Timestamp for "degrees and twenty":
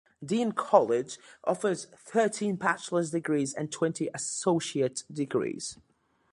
3.11-4.09